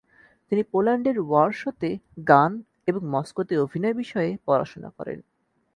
তিনি 0.47 0.61
পোল্যান্ডের 0.71 1.17
ওয়ারশতে 1.21 1.89
গান 2.27 2.51
এবং 2.87 3.01
মস্কোতে 3.05 3.53
অভিনয় 3.57 3.93
বিষয়ে 3.93 4.31
পড়াশোনা 4.45 4.89
করেন। 4.97 5.19